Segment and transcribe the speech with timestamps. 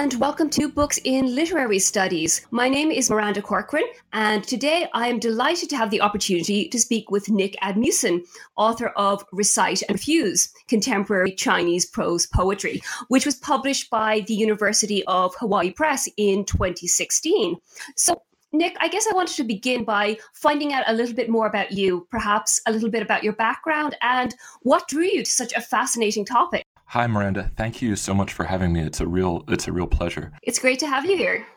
[0.00, 2.46] And welcome to Books in Literary Studies.
[2.50, 6.80] My name is Miranda Corcoran, and today I am delighted to have the opportunity to
[6.80, 8.24] speak with Nick Admussen,
[8.56, 15.04] author of Recite and Refuse Contemporary Chinese Prose Poetry, which was published by the University
[15.04, 17.56] of Hawaii Press in 2016.
[17.94, 18.22] So,
[18.54, 21.72] Nick, I guess I wanted to begin by finding out a little bit more about
[21.72, 25.60] you, perhaps a little bit about your background and what drew you to such a
[25.60, 26.64] fascinating topic.
[26.90, 27.52] Hi, Miranda.
[27.56, 28.80] Thank you so much for having me.
[28.80, 30.32] It's a real it's a real pleasure.
[30.42, 31.46] It's great to have you here.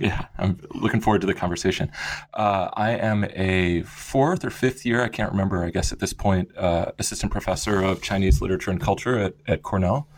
[0.00, 1.90] Yeah, I'm looking forward to the conversation.
[2.34, 6.12] Uh, I am a fourth or fifth year, I can't remember, I guess at this
[6.12, 10.08] point, uh, assistant professor of Chinese literature and culture at, at Cornell.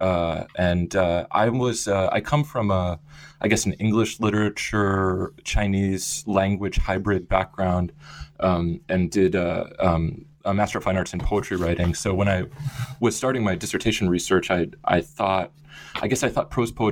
[0.00, 3.00] Uh, and uh, I was, uh, I come from a,
[3.40, 7.92] I guess, an English literature, Chinese language hybrid background,
[8.40, 11.94] um, and did uh, um, a Master of Fine Arts in poetry writing.
[11.94, 12.44] So when I
[13.00, 15.52] was starting my dissertation research, I I thought,
[15.96, 16.86] I guess I thought prose poetry